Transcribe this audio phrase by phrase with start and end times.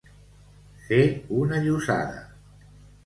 [0.87, 0.99] Fer
[1.43, 2.25] una llossada.